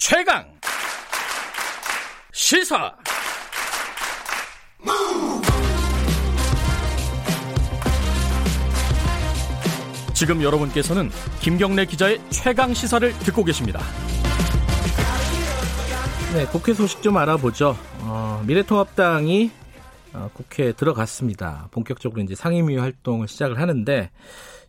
[0.00, 0.42] 최강
[2.32, 2.90] 시사
[10.14, 11.10] 지금 여러분께서는
[11.42, 13.80] 김경래 기자의 최강 시사를 듣고 계십니다.
[16.32, 17.76] 네, 국회 소식 좀 알아보죠.
[17.98, 19.50] 어, 미래통합당이
[20.14, 21.68] 어, 국회에 들어갔습니다.
[21.72, 24.10] 본격적으로 이제 상임위 활동을 시작을 하는데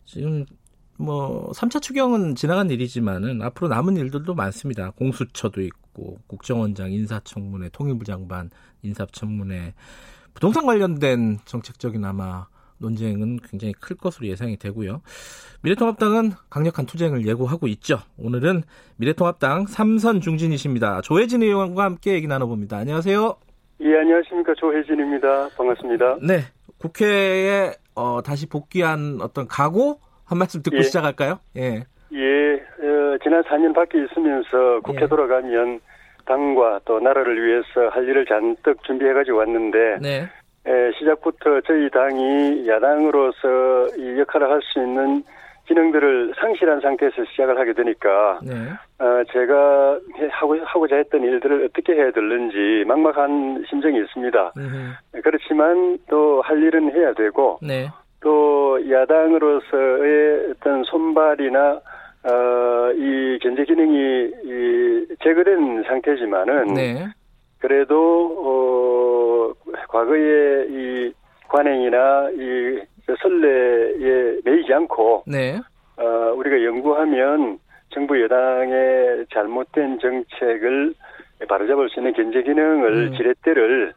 [0.04, 0.44] 지금
[1.02, 4.90] 뭐 3차 추경은 지나간 일이지만은 앞으로 남은 일들도 많습니다.
[4.92, 8.50] 공수처도 있고 국정원장 인사청문회, 통일부 장관
[8.82, 9.74] 인사청문회,
[10.32, 12.46] 부동산 관련된 정책적인 아마
[12.78, 15.02] 논쟁은 굉장히 클 것으로 예상이 되고요.
[15.62, 17.98] 미래통합당은 강력한 투쟁을 예고하고 있죠.
[18.18, 18.62] 오늘은
[18.96, 21.00] 미래통합당 삼선 중진이십니다.
[21.02, 22.76] 조혜진 의원과 함께 얘기 나눠봅니다.
[22.78, 23.36] 안녕하세요.
[23.82, 24.54] 예, 안녕하십니까.
[24.56, 25.48] 조혜진입니다.
[25.56, 26.18] 반갑습니다.
[26.22, 26.42] 네.
[26.78, 30.00] 국회에 어, 다시 복귀한 어떤 각오
[30.32, 30.82] 한 말씀 듣고 예.
[30.82, 31.38] 시작할까요?
[31.56, 31.84] 예.
[32.14, 35.06] 예, 어, 지난 4년 밖에 있으면서 국회 예.
[35.06, 35.80] 돌아가면
[36.24, 40.28] 당과 또 나라를 위해서 할 일을 잔뜩 준비해가지고 왔는데 네.
[40.66, 45.22] 에, 시작부터 저희 당이 야당으로서 이 역할을 할 수 있는
[45.66, 48.54] 기능들을 상실한 상태에서 시작을 하게 되니까 네.
[48.98, 49.98] 어, 제가
[50.30, 54.52] 하고 하고자 했던 일들을 어떻게 해야 될는지 막막한 심정이 있습니다.
[54.56, 55.20] 네.
[55.22, 57.88] 그렇지만 또 할 일은 해야 되고 네.
[58.22, 61.80] 또 야당으로서의 어떤 손발이나
[62.24, 67.06] 어, 이 견제 기능이 이 제거된 상태지만은 네.
[67.58, 71.12] 그래도 어, 과거의 이
[71.48, 72.80] 관행이나 이
[73.20, 75.58] 선례에 매이지 않고 네.
[75.96, 77.58] 어, 우리가 연구하면
[77.90, 80.94] 정부 여당의 잘못된 정책을
[81.48, 83.16] 바로잡을 수 있는 견제 기능을 음.
[83.16, 83.92] 지렛대를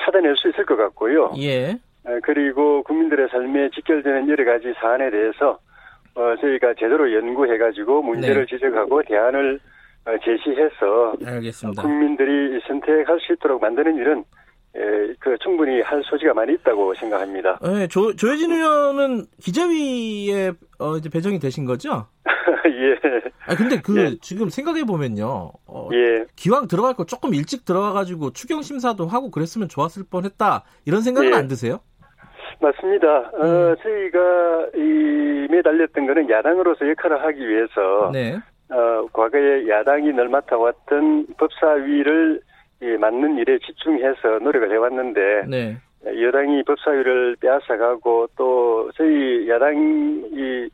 [0.00, 1.32] 찾아낼 수 있을 것 같고요.
[1.38, 1.78] 예.
[2.08, 5.58] 어, 그리고 국민들의 삶에 직결되는 여러 가지 사안에 대해서
[6.14, 8.56] 어, 저희가 제대로 연구해가지고 문제를 네.
[8.56, 9.60] 지적하고 대안을
[10.06, 11.82] 어, 제시해서 알겠습니다.
[11.82, 14.24] 국민들이 선택할 수 있도록 만드는 일은
[14.76, 17.58] 예, 그 충분히 할 소지가 많이 있다고 생각합니다.
[17.62, 22.06] 네, 조, 조혜진 의원은 기자위에 어, 이제 배정이 되신 거죠?
[22.24, 22.98] 예.
[23.46, 24.16] 아 근데 그 예.
[24.20, 25.52] 지금 생각해 보면요.
[25.66, 26.26] 어, 예.
[26.36, 31.32] 기왕 들어갈 거 조금 일찍 들어가 가지고 추경 심사도 하고 그랬으면 좋았을 뻔했다 이런 생각은
[31.32, 31.34] 예.
[31.34, 31.80] 안 드세요?
[32.60, 33.08] 맞습니다.
[33.08, 33.72] 어, 음.
[33.72, 38.36] 어, 저희가 이 매달렸던 거는 야당으로서 역할을 하기 위해서 네.
[38.70, 42.40] 어, 과거에 야당이 늘 맡아왔던 법사위를
[42.80, 45.76] 이 맞는 일에 집중해서 노력을 해왔는데 네.
[46.04, 50.68] 여당이 법사위를 빼앗아가고 또 저희 야당이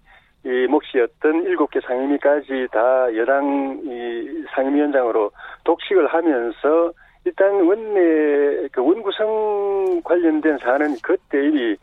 [0.44, 5.30] 이 몫이었던 일곱 개 상임위까지 다 여당 이 상임위원장으로
[5.64, 6.92] 독식을 하면서
[7.24, 11.76] 일단 원내 그 원구성 관련된 사안은 그때 이미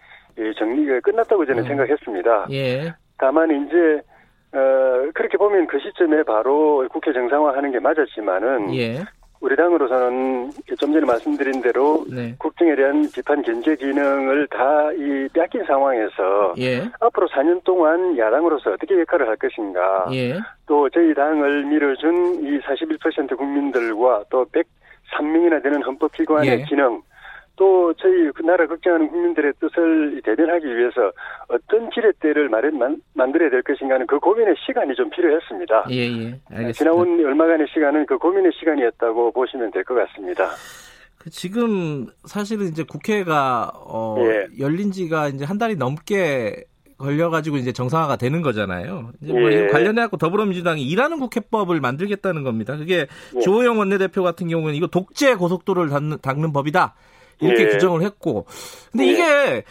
[0.57, 1.68] 정리가 끝났다고 저는 음.
[1.68, 2.47] 생각했습니다.
[2.52, 2.94] 예.
[3.18, 4.01] 다만 이제
[4.53, 9.03] 어 그렇게 보면 그 시점에 바로 국회 정상화하는 게 맞았지만은 예.
[9.40, 12.35] 우리 당으로서는 좀 전에 말씀드린 대로 네.
[12.38, 16.81] 국정에 대한 비판 견제 기능을 다 이 뺏긴 상황에서 예.
[17.00, 20.38] 앞으로 4년 동안 야당으로서 어떻게 역할을 할 것인가 예.
[20.68, 24.46] 또 저희 당을 밀어준 이 41% 국민들과 또
[25.12, 26.64] 103명이나 되는 헌법기관의 예.
[26.66, 27.02] 기능
[27.58, 31.12] 또 저희 그 나라 걱정하는 국민들의 뜻을 대변하기 위해서
[31.48, 35.86] 어떤 지렛대를 마련, 만, 만들어야 될 것인가는 그 고민의 시간이 좀 필요했습니다.
[35.92, 36.40] 예, 예.
[36.50, 36.72] 알겠습니다.
[36.74, 40.50] 지나온 얼마간의 시간은 그 고민의 시간이었다고 보시면 될 것 같습니다.
[41.20, 44.48] 그 지금 사실은 이제 국회가 어, 예.
[44.60, 46.64] 열린 지가 이제 한 달이 넘게
[47.01, 49.12] 걸려가지고 이제 정상화가 되는 거잖아요.
[49.22, 49.67] 이제 뭐 예.
[49.67, 52.78] 관련해갖고 더불어민주당이 일하는 국회법을 만들겠다는 겁니다.
[52.78, 53.39] 그게 예.
[53.41, 56.95] 조호영 원내대표 같은 경우는 이거 독재 고속도로를 닦는, 닦는 법이다.
[57.41, 57.67] 이렇게 예.
[57.69, 58.45] 규정을 했고.
[58.91, 59.12] 근데 예.
[59.12, 59.63] 이게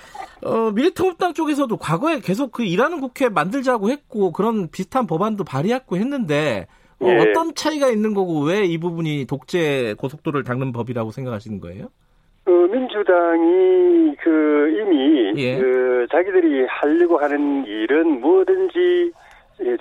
[0.42, 6.66] 어, 미래통합당 쪽에서도 과거에 계속 그 일하는 국회 만들자고 했고 그런 비슷한 법안도 발의했고 했는데
[7.00, 7.16] 어, 예.
[7.30, 11.88] 어떤 차이가 있는 거고 왜 이 부분이 독재 고속도로를 닦는 법이라고 생각하시는 거예요?
[12.50, 15.56] 그 민주당이 그 이미 예.
[15.56, 19.12] 그 자기들이 하려고 하는 일은 뭐든지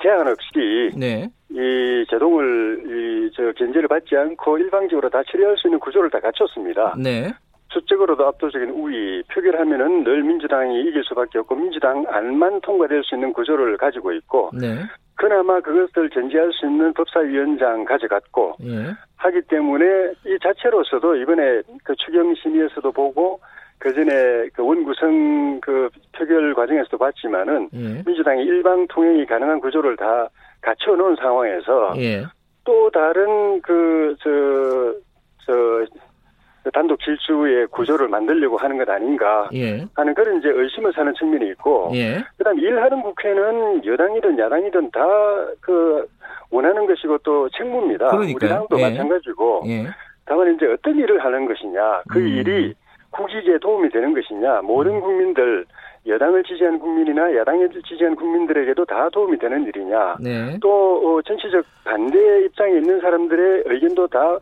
[0.03, 1.27] 제한 없이 네.
[1.49, 6.95] 이 제동을 이 저 견제를 받지 않고 일방적으로 다 처리할 수 있는 구조를 다 갖췄습니다.
[6.97, 7.31] 네.
[7.71, 13.77] 수적으로도 압도적인 우위 표결하면은 늘 민주당이 이길 수밖에 없고 민주당 안만 통과될 수 있는 구조를
[13.77, 14.79] 가지고 있고 네.
[15.15, 18.95] 그나마 그것을 전제할 수 있는 법사위원장 가져갔고 예.
[19.17, 19.85] 하기 때문에
[20.25, 23.39] 이 자체로서도 이번에 그 추경 심의에서도 보고
[23.79, 28.03] 그 전에 그 원구성 그 표결 과정에서도 봤지만은 예.
[28.05, 30.29] 민주당이 일방 통행이 가능한 구조를 다
[30.61, 32.23] 갖춰 놓은 상황에서 예.
[32.63, 34.17] 또 다른 그저저
[35.45, 35.85] 그
[36.71, 39.85] 단독 질주의 구조를 만들려고 하는 것 아닌가 예.
[39.95, 42.23] 하는 그런 이제 의심을 사는 측면이 있고 예.
[42.37, 44.99] 그다음 일하는 국회는 여당이든 야당이든 다
[45.61, 46.05] 그
[46.51, 48.07] 원하는 것이고 또 책무입니다.
[48.07, 48.35] 그러니까요.
[48.35, 48.89] 우리 당도 예.
[48.89, 49.85] 마찬가지고 예.
[50.25, 52.27] 다만 이제 어떤 일을 하는 것이냐 그 음.
[52.27, 52.73] 일이
[53.11, 55.01] 국익에 도움이 되는 것이냐 모든 음.
[55.01, 55.65] 국민들
[56.07, 60.57] 여당을 지지한 국민이나 야당을 지지한 국민들에게도 다 도움이 되는 일이냐 네.
[60.61, 64.37] 또 어, 정치적 반대 입장에 있는 사람들의 의견도 다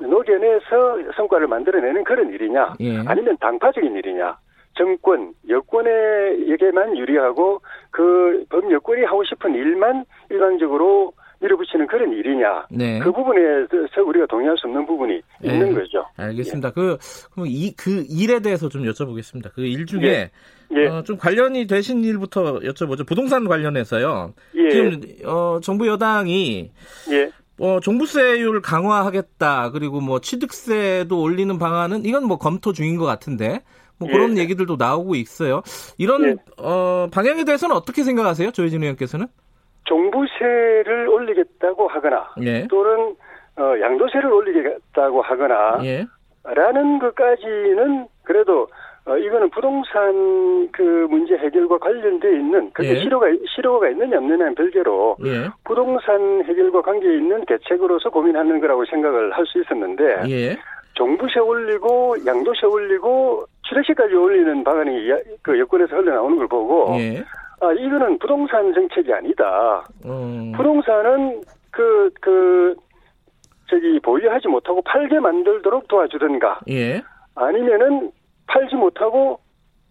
[0.00, 2.98] 녹여내서 성과를 만들어내는 그런 일이냐 예.
[3.06, 4.36] 아니면 당파적인 일이냐
[4.76, 7.60] 정권 여권에게만 유리하고
[7.90, 11.12] 그 범여권이 하고 싶은 일만 일방적으로
[11.42, 12.66] 밀어붙이는 그런 일이냐.
[12.70, 12.98] 네.
[12.98, 15.52] 그 부분에서 우리가 동의할 수 없는 부분이 네.
[15.54, 16.04] 있는 거죠.
[16.18, 16.68] 알겠습니다.
[16.68, 16.72] 예.
[16.72, 16.98] 그,
[17.32, 19.50] 그럼 이, 그 일에 대해서 좀 여쭤보겠습니다.
[19.54, 20.30] 그 일 중에 예.
[20.76, 20.86] 예.
[20.86, 23.06] 어, 좀 관련이 되신 일부터 여쭤보죠.
[23.08, 24.34] 부동산 관련해서요.
[24.54, 24.68] 예.
[24.68, 26.70] 지금, 어, 정부 여당이
[27.12, 27.30] 예.
[27.60, 29.70] 어, 종부세율 강화하겠다.
[29.72, 33.60] 그리고 뭐 취득세도 올리는 방안은 이건 뭐 검토 중인 것 같은데
[33.98, 34.42] 뭐 그런 예.
[34.42, 35.62] 얘기들도 나오고 있어요.
[35.98, 36.36] 이런 예.
[36.56, 38.50] 어, 방향에 대해서는 어떻게 생각하세요?
[38.52, 39.26] 조혜진 의원께서는?
[39.84, 42.66] 종부세를 올리겠다고 하거나 예.
[42.68, 43.14] 또는
[43.56, 46.06] 어, 양도세를 올리겠다고 하거나 예.
[46.44, 48.68] 라는 것까지는 그래도
[49.06, 52.96] 어, 이거는 부동산 그 문제 해결과 관련돼 있는 그게 예.
[53.00, 55.48] 실효가 실효가 있느냐 없느냐는 별개로 예.
[55.64, 60.56] 부동산 해결과 관계 있는 대책으로서 고민하는 거라고 생각을 할 수 있었는데 예.
[60.94, 65.10] 종부세 올리고 양도세 올리고 취득세까지 올리는 방안이
[65.42, 67.24] 그 여권에서 흘러나오는 걸 보고 예.
[67.60, 69.82] 아 이거는 부동산 정책이 아니다.
[70.04, 70.52] 음.
[70.56, 72.74] 부동산은 그그 그
[73.68, 76.60] 저기 보유하지 못하고 팔게 만들도록 도와주든가.
[76.68, 77.00] 예.
[77.34, 78.10] 아니면은
[78.50, 79.38] 팔지 못하고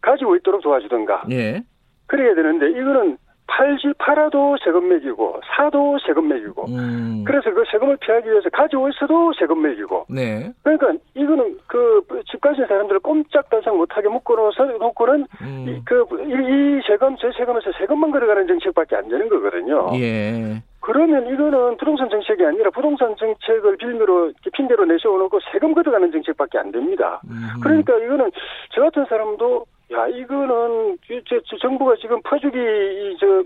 [0.02, 1.24] 가지고 있도록 도와주든가.
[1.32, 1.62] 예.
[2.08, 3.18] 그래야 되는데 이거는
[3.48, 7.24] 팔지 팔아도 세금 매기고 사도 세금 매기고 음.
[7.26, 10.52] 그래서 그 세금을 피하기 위해서 가지고 있어도 세금 매기고 네.
[10.64, 12.00] 그러니까 이거는 그
[12.32, 15.82] 집 가진 사람들을 꼼짝달싹 못하게 묶어놓아서 놓고는 음.
[15.86, 19.90] 그이 이 세금 저 세금에서 세금만 걸어가는 정책밖에 안 되는 거거든요.
[19.96, 20.62] 예.
[20.92, 27.22] 그러면 이거는 부동산 정책이 아니라 부동산 정책을 빌미로 핑계로 내세워놓고 세금 걷어가는 정책밖에 안 됩니다.
[27.30, 27.62] 음.
[27.62, 28.32] 그러니까 이거는
[28.74, 30.98] 저 같은 사람도 야 이거는
[31.28, 32.58] 저, 저 정부가 지금 퍼주기
[33.20, 33.44] 저,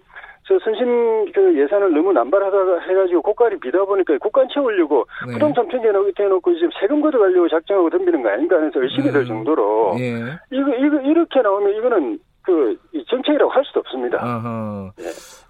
[0.47, 5.33] 저 선심 그 예산을 너무 남발하다 해가지고 고가리 비다 보니까 국간 채우려고 네.
[5.33, 9.13] 부동산 대놓고 지금 세금 걷어가려고 작정하고 덤비는 거 아닌가 하면서 의심이 음.
[9.13, 10.15] 될 정도로 예.
[10.49, 14.19] 이거 이거 이렇게 나오면 이거는 그 정책이라고 할 수도 없습니다.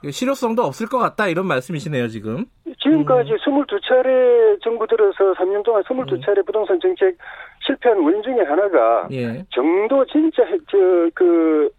[0.05, 0.11] 예.
[0.11, 2.45] 실효성도 없을 것 같다 이런 말씀이시네요 지금.
[2.79, 3.37] 지금까지 음.
[3.37, 6.45] 22차례 정부 들어서 3년 동안 22차례 음.
[6.45, 7.17] 부동산 정책
[7.65, 9.43] 실패한 원인 중에 하나가 예.
[9.51, 10.77] 정도 진짜 저
[11.15, 11.69] 그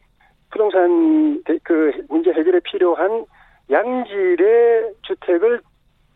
[0.54, 3.26] 부동산 그 문제 해결에 필요한
[3.70, 5.60] 양질의 주택을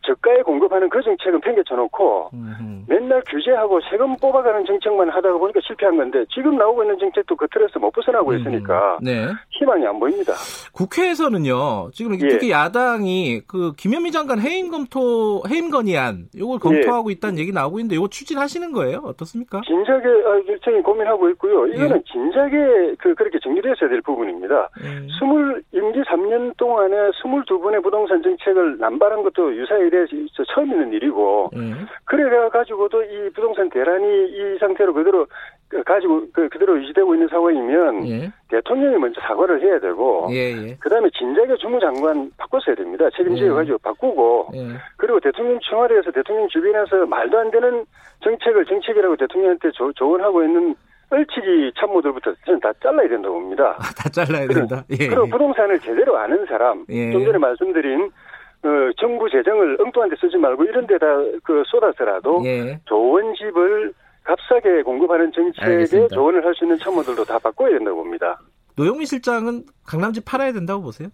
[0.09, 2.85] 저가에 공급하는 그 정책은 팽개쳐 놓고 음흠.
[2.89, 7.79] 맨날 규제하고 세금 뽑아가는 정책만 하다가 보니까 실패한 건데 지금 나오고 있는 정책도 그 틀에서
[7.79, 9.27] 못 벗어나고 있으니까 네.
[9.51, 10.33] 희망이 안 보입니다.
[10.73, 12.29] 국회에서는요 지금 예.
[12.29, 17.13] 특히 야당이 그 김현미 장관 해임 검토 해임 건의안 이걸 검토하고 예.
[17.13, 19.03] 있다는 얘기 나오고 있는데 이거 추진하시는 거예요?
[19.05, 19.61] 어떻습니까?
[19.67, 21.67] 진작에 아, 일정히 고민하고 있고요.
[21.67, 22.03] 이거는 예.
[22.11, 24.71] 진작에 그 그렇게 정리됐어야 될 부분입니다.
[24.83, 25.07] 예.
[25.19, 31.87] 스물 임기 3년 동안에 22분의 부동산 정책을 남발한 것도 유사일에 게 처음 있는 일이고 음.
[32.05, 35.27] 그래 가지고도 이 부동산 대란이 이 상태로 그대로
[35.85, 38.33] 가지고 그 그대로 유지되고 있는 상황이면 예.
[38.49, 40.77] 대통령이 먼저 사과를 해야 되고 예, 예.
[40.81, 43.09] 그다음에 진작에 주무장관 바꿨어야 됩니다.
[43.17, 43.83] 책임지어 가지고 예.
[43.83, 44.69] 바꾸고 예.
[44.97, 47.85] 그리고 대통령 청와대에서 대통령 주변에서 말도 안 되는
[48.21, 50.75] 정책을 정책이라고 대통령한테 조, 조언하고 있는
[51.11, 53.77] 얼치기 참모들부터 저는 다 잘라야 된다고 봅니다.
[53.79, 54.85] 아, 다 잘라야 된다.
[54.91, 58.11] 예, 그리고 부동산을 제대로 아는 사람, 좀 전에 말씀드린
[58.65, 61.07] 어, 정부 재정을 엉뚱한 데 쓰지 말고 이런 데다
[61.45, 62.81] 그 쏟아서라도 예.
[62.87, 63.93] 좋은 집을
[64.25, 66.15] 값싸게 공급하는 정책에 알겠습니다.
[66.15, 68.39] 조언을 할 수 있는 참모들도 다 바꿔야 된다고 봅니다.
[68.77, 71.09] 노영민 실장은 강남집 팔아야 된다고 보세요?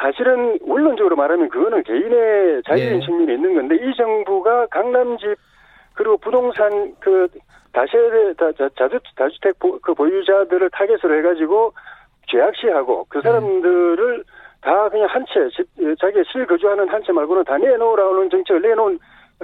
[0.00, 3.00] 사실은 원론적으로 말하면 그거는 개인의 자유인 예.
[3.04, 5.36] 측면이 있는 건데 이 정부가 강남집
[5.94, 7.28] 그리고 부동산 그
[7.72, 8.34] 다세대
[8.76, 11.72] 자주 다주택 그 보유자들을 타겟으로 해가지고
[12.28, 14.24] 죄악시하고 그 사람들을 음.
[14.60, 15.48] 다 그냥 한 채,
[16.00, 18.98] 자기가 실거주하는 한 채 말고는 다 내놓으라는 정책을 내놓은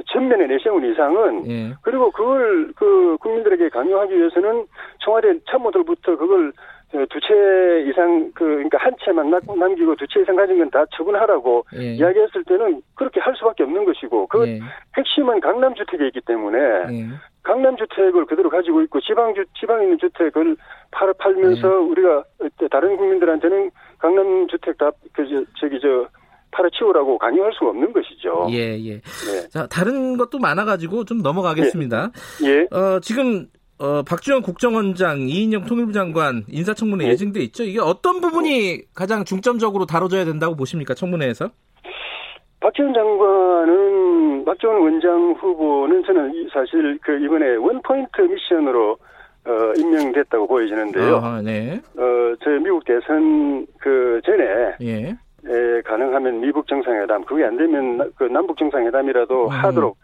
[0.07, 1.73] 전면에 내세운 이상은 예.
[1.83, 4.67] 그리고 그걸 그 국민들에게 강요하기 위해서는
[4.99, 6.53] 청와대 참모들부터 그걸
[7.11, 11.65] 두 채 이상 그 그러니까 한 채만 남기고 두 채 이상 가진 건 다 처분하라고
[11.77, 11.95] 예.
[11.95, 14.59] 이야기했을 때는 그렇게 할 수밖에 없는 것이고 그 예.
[14.97, 17.07] 핵심은 강남 주택에 있기 때문에 예.
[17.45, 20.57] 강남 주택을 그대로 가지고 있고 지방 주 지방에 있는 주택을
[20.91, 21.75] 팔 팔면서 예.
[21.77, 22.25] 우리가
[22.71, 23.71] 다른 국민들한테는
[24.05, 25.25] 강남 주택 다 그
[25.59, 26.07] 저기 저
[26.51, 28.47] 팔아치우라고 강요할 수가 없는 것이죠.
[28.51, 29.01] 예, 예.
[29.01, 29.49] 네.
[29.49, 32.11] 자, 다른 것도 많아가지고 좀 넘어가겠습니다.
[32.45, 32.49] 예.
[32.49, 32.77] 예.
[32.77, 33.47] 어, 지금
[33.79, 37.11] 어, 박주영 국정원장, 이인영 통일부 장관 인사청문회 네.
[37.13, 37.65] 예정돼 있죠.
[37.65, 40.95] 이게 어떤 부분이 가장 중점적으로 다뤄져야 된다고 보십니까?
[40.95, 41.51] 청문회에서?
[42.61, 48.97] 박지원 장관은 박지원 원장 후보는 저는 사실 그 이번에 원포인트 미션으로
[49.47, 51.17] 어, 임명됐다고 보여지는데요.
[51.17, 51.81] 아, 네.
[51.97, 55.17] 어, 저 미국 대선 그 전에 예.
[55.47, 59.49] 에, 가능하면 미국 정상회담, 그게 안 되면 그 남북 정상회담이라도 음.
[59.51, 59.97] 하도록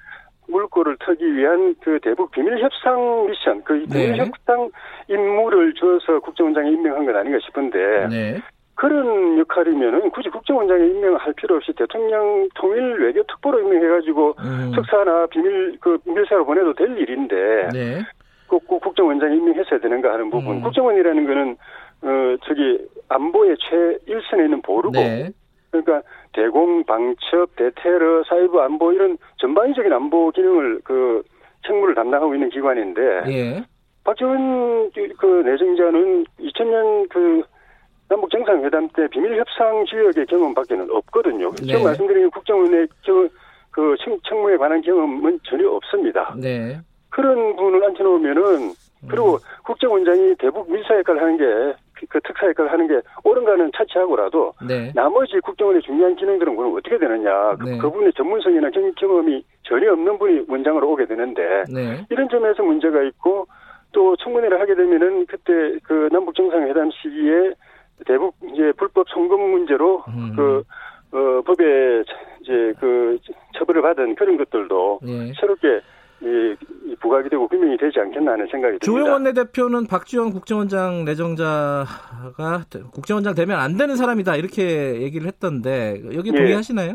[0.48, 4.18] 물꼬를 터기 위한 그 대북 비밀 협상 미션, 그 비밀 네.
[4.18, 4.68] 협상
[5.08, 8.42] 임무를 줘서 국정원장이 임명한 건 아닌가 싶은데 네.
[8.74, 14.72] 그런 역할이면은 굳이 국정원장에 임명할 필요 없이 대통령 통일 외교 특보로 임명해가지고 음.
[14.74, 18.02] 특사나 비밀 그 비밀사로 보내도 될 일인데 네.
[18.50, 20.56] 꼭, 꼭 국정원장이 임명했어야 되는가 하는 부분.
[20.56, 20.62] 음.
[20.62, 21.56] 국정원이라는 거는
[22.02, 22.78] 어 저기
[23.08, 25.30] 안보의 최일선에 있는 보루고 네.
[25.70, 26.02] 그러니까
[26.32, 31.22] 대공, 방첩, 대테러, 사이버 안보 이런 전반적인 안보 기능을 그
[31.66, 33.64] 책무를 담당하고 있는 기관인데 예.
[34.02, 37.42] 박지원 그 내정자는 2000년 그
[38.08, 41.50] 남북 정상회담 때 비밀 협상 지역의 경험밖에는 없거든요.
[41.50, 41.66] 네.
[41.66, 43.28] 지금 말씀드린 국정원의 저,
[43.70, 43.94] 그
[44.28, 46.34] 책무에 관한 경험은 전혀 없습니다.
[46.36, 46.80] 네.
[47.10, 48.72] 그런 분을 앉혀놓으면은
[49.08, 49.38] 그리고 음.
[49.64, 54.92] 국정원장이 대북 밀사 역할을 하는 게 그 특사 역할을 하는 게 옳은가는 차치하고라도 네.
[54.94, 57.78] 나머지 국정원의 중요한 기능들은 그럼 어떻게 되느냐 그, 네.
[57.78, 62.06] 그, 분의 전문성이나 경험이 전혀 없는 분이 원장으로 오게 되는데 네.
[62.10, 63.46] 이런 점에서 문제가 있고
[63.92, 67.54] 또 청문회를 하게 되면은 그때 그 남북 정상회담 시기에
[68.06, 70.32] 대북 이제 불법 송금 문제로 음.
[70.36, 70.62] 그
[71.12, 72.04] 어, 법에
[72.40, 73.18] 이제 그
[73.58, 75.32] 처벌을 받은 그런 것들도 네.
[75.40, 75.80] 새롭게
[76.22, 78.84] 이, 이 부각이 되고 규명이 되지 않겠나 하는 생각이 듭니다.
[78.84, 86.36] 조영원 내대표는 박지원 국정원장 내정자가 국정원장 되면 안 되는 사람이다 이렇게 얘기를 했던데 여기 예.
[86.36, 86.94] 동의하시나요?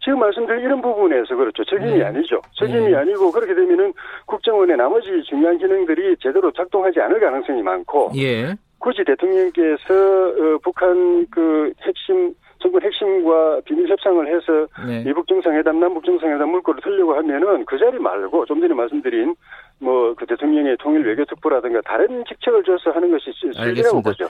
[0.00, 1.64] 지금 말씀드린 이런 부분에서 그렇죠.
[1.64, 2.04] 적임이 네.
[2.04, 2.40] 아니죠.
[2.52, 2.96] 적임이 네.
[2.96, 3.92] 아니고 그렇게 되면은
[4.26, 8.54] 국정원의 나머지 중요한 기능들이 제대로 작동하지 않을 가능성이 많고 예.
[8.78, 15.04] 굳이 대통령께서 어, 북한 그 핵심 정권 핵심과 비밀 협상을 해서 네.
[15.04, 19.34] 미북 정상회담, 남북 정상회담 물꼬를 틀려고 하면은 그 자리 말고 좀 전에 말씀드린
[19.78, 24.26] 뭐 그 대통령의 통일 외교 특보라든가 다른 직책을 줘서 하는 것이 실리라고 보죠.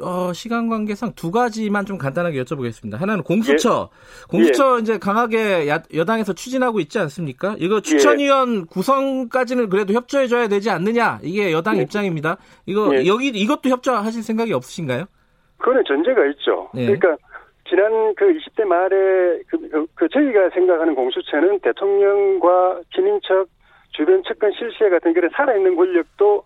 [0.00, 2.96] 어, 시간 관계상 두 가지만 좀 간단하게 여쭤보겠습니다.
[2.96, 3.90] 하나는 공수처.
[3.92, 4.26] 예.
[4.30, 4.80] 공수처 예.
[4.80, 7.56] 이제 강하게 야, 여당에서 추진하고 있지 않습니까?
[7.58, 8.64] 이거 추천위원 예.
[8.70, 11.18] 구성까지는 그래도 협조해줘야 되지 않느냐?
[11.22, 11.82] 이게 여당 예.
[11.82, 12.36] 입장입니다.
[12.66, 13.06] 이거 예.
[13.06, 15.06] 여기 이것도 협조하실 생각이 없으신가요?
[15.56, 16.70] 그거는 전제가 있죠.
[16.76, 16.86] 예.
[16.86, 17.16] 그러니까
[17.68, 23.48] 지난 그 20대 말에 그, 그, 그 저희가 생각하는 공수처는 대통령과 친인척
[23.90, 26.44] 주변 측근 실시에 같은 그런 살아있는 권력도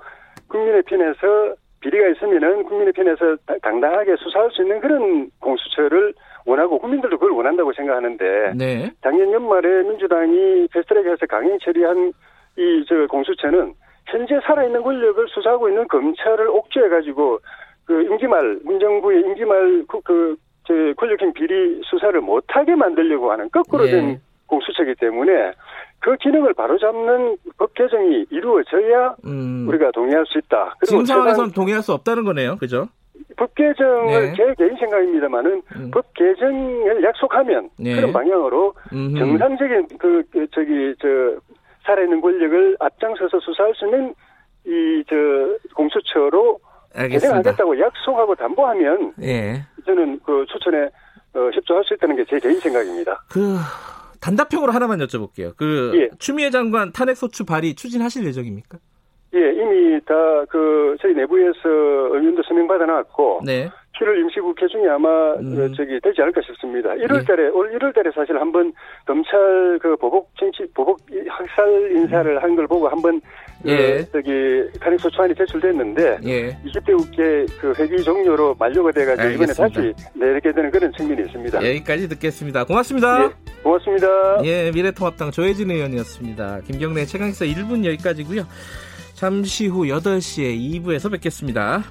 [0.48, 6.14] 국민의 편에서 비리가 있으면은 국민의 편에서 당당하게 수사할 수 있는 그런 공수처를
[6.46, 8.90] 원하고 국민들도 그걸 원한다고 생각하는데 네.
[9.02, 12.12] 작년 연말에 민주당이 패스트트랙에서 강행 처리한
[12.56, 13.74] 이 저 공수처는
[14.06, 17.38] 현재 살아있는 권력을 수사하고 있는 검찰을 옥죄해 가지고
[17.84, 20.36] 그 임기말 문정부의 임기말 그, 그
[20.96, 24.20] 권력형 비리 수사를 못하게 만들려고 하는 거꾸로 된 네.
[24.46, 25.52] 공수처이기 때문에
[26.00, 29.66] 그 기능을 바로잡는 법 개정이 이루어져야 음.
[29.68, 30.74] 우리가 동의할 수 있다.
[30.84, 32.56] 지금 상황에서는 동의할 수 없다는 거네요.
[32.56, 32.88] 그죠?
[33.36, 34.34] 법 개정을 네.
[34.36, 35.90] 제 개인 생각입니다만은 음.
[35.90, 37.96] 법 개정을 약속하면 네.
[37.96, 39.18] 그런 방향으로 음흠.
[39.18, 41.08] 정상적인 그, 그 저기 저
[41.84, 44.14] 살아있는 권력을 앞장서서 수사할 수 있는
[44.66, 45.16] 이 저
[45.74, 46.58] 공수처로
[46.94, 49.62] 개정하겠다고 약속하고 담보하면 예.
[49.86, 50.84] 저는 그 추천에
[51.34, 53.24] 어, 협조할 수 있다는 게 제 개인 생각입니다.
[53.30, 53.56] 그
[54.20, 55.56] 단답형으로 하나만 여쭤볼게요.
[55.56, 56.08] 그 예.
[56.18, 58.78] 추미애 장관 탄핵 소추 발의 추진하실 예정입니까?
[59.34, 60.14] 예, 이미 다
[60.50, 63.70] 그 저희 내부에서 의원도 서명 받아놨고 네.
[63.98, 65.54] 7월 임시국회 중에 아마 음.
[65.54, 66.90] 그 저기 되지 않을까 싶습니다.
[66.94, 67.48] 1월달에 예.
[67.48, 68.72] 올 1월달에 사실 한번
[69.06, 73.20] 검찰 그 보복 정치 보복 학살 인사를 한 걸 보고 한번
[73.62, 73.98] 그 예.
[73.98, 76.48] 그 저기 탄핵 소추안이 제출됐는데 예.
[76.66, 81.58] 20대 국회 그 회기 종료로 만료가 돼가지고 이번에 다시 내게 되는 그런 측면이 있습니다.
[81.58, 82.64] 여기까지 듣겠습니다.
[82.64, 83.24] 고맙습니다.
[83.24, 83.30] 예,
[83.62, 84.44] 고맙습니다.
[84.44, 86.60] 예, 미래통합당 조혜진 의원이었습니다.
[86.66, 88.42] 김경래 최강기사 1분 여기까지고요.
[89.14, 91.82] 잠시 후 8시에 2부에서 뵙겠습니다.